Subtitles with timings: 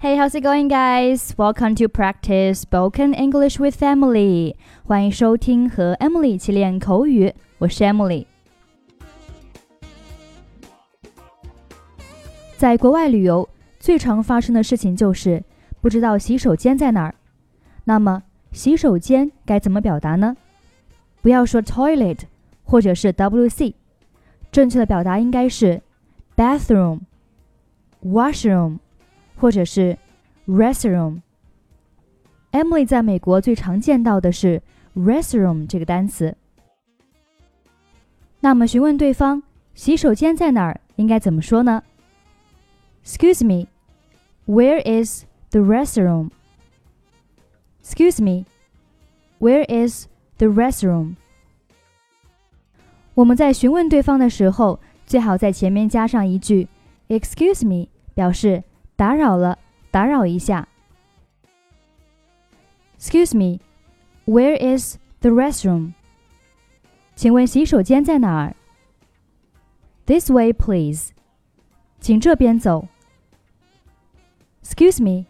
[0.00, 1.34] Hey, how's it going, guys?
[1.36, 4.54] Welcome to practice spoken English with Emily.
[4.84, 7.34] 欢迎收听和 Emily 一起练口语。
[7.58, 8.26] 我是 Emily。
[12.56, 15.42] 在国外旅游，最常发生的事情就是
[15.80, 17.14] 不知道洗手间在哪儿。
[17.84, 18.22] 那么，
[18.52, 20.36] 洗手间该怎么表达呢？
[21.22, 22.20] 不要说 toilet
[22.64, 23.74] 或者是 WC，
[24.50, 25.82] 正确的表达应该是
[26.36, 28.78] bathroom、washroom。
[29.40, 29.96] 或者是
[30.46, 34.62] restroom。Emily 在美国最常见到的是
[34.94, 36.34] restroom 这个单词。
[38.40, 39.42] 那么询问对方
[39.74, 41.82] 洗手间在哪儿，应该怎么说呢？
[43.04, 43.66] Excuse me,
[44.46, 46.30] where is the restroom?
[47.82, 48.46] Excuse me,
[49.38, 50.06] where is
[50.38, 51.16] the restroom?
[53.14, 56.68] 我们在询问对方的时候，最好在前面加上一句
[57.08, 58.62] "Excuse me"，表示。
[58.96, 59.58] 打扰了，
[59.90, 60.68] 打扰一下。
[62.98, 63.60] Excuse me,
[64.24, 65.92] where is the restroom?
[67.14, 68.56] 请问洗手间在哪儿？
[70.06, 71.10] This way, please.
[72.00, 72.88] 请这边走。
[74.62, 75.26] Excuse me,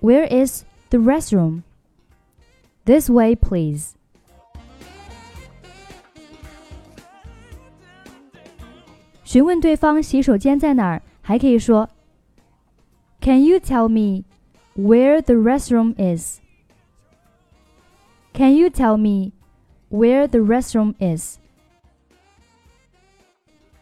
[0.00, 1.62] where is the restroom?
[2.84, 3.92] This way, please.
[9.24, 11.88] 询问对方洗手间在哪儿，还可以说
[13.22, 14.24] can you tell me
[14.74, 16.40] where the restroom is?
[18.32, 19.32] Can you tell me
[19.90, 21.38] where the restroom is?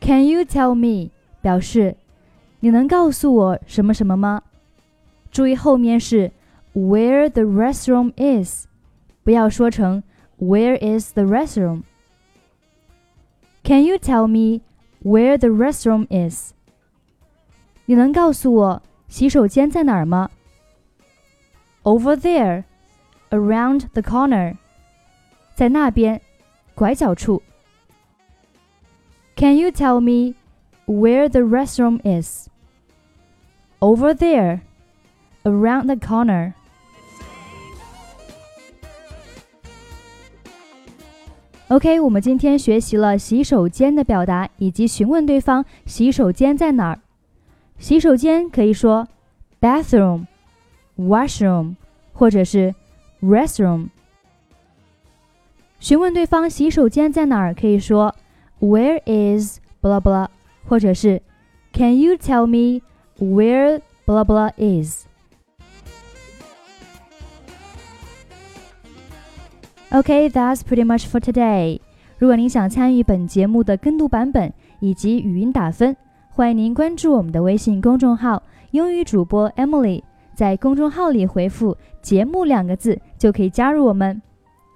[0.00, 1.10] Can you tell me
[1.42, 1.96] 表示
[2.60, 4.42] 你能告诉我什么什么吗？
[5.30, 6.32] 注意后面是
[6.74, 8.66] where the restroom is，
[9.22, 10.02] 不要说成
[10.38, 14.62] where is the restroom。Can you tell me
[15.02, 16.54] where the restroom is？
[17.84, 20.30] 你能告诉我 洗手间在哪儿吗？
[21.82, 22.64] Over there,
[23.30, 24.56] around the corner，
[25.54, 26.20] 在那边，
[26.74, 27.42] 拐角处。
[29.36, 30.34] Can you tell me
[30.86, 32.48] where the restroom is?
[33.78, 34.60] Over there,
[35.44, 36.54] around the corner.
[41.68, 47.00] OK，我们今天学习了洗手间的表达，以及询问对方洗手间在哪儿。
[47.80, 49.06] 洗手间可以说
[49.60, 51.74] bathroom、washroom
[52.12, 52.74] 或者是
[53.20, 53.88] restroom。
[55.78, 58.14] 询问对方洗手间在哪儿，可以说
[58.60, 60.28] Where is blah blah，
[60.66, 61.20] 或者是
[61.72, 62.80] Can you tell me
[63.18, 65.04] where blah blah is?
[69.90, 71.80] Okay, that's pretty much for today.
[72.18, 75.94] 如果您想参与本节目的跟读版本以及语音打分。
[76.33, 80.01] 欢迎您关注我们的微信公众号“英语主播 Emily”，
[80.33, 84.21] 在公众号里回复“节目”两个字就可以加入我们。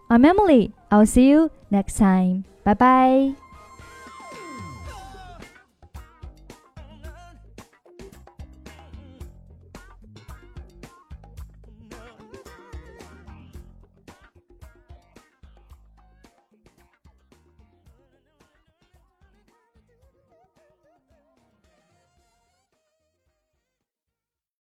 [0.10, 0.72] I'm Emily.
[0.90, 2.44] I'll see you next time.
[2.66, 3.45] Bye bye.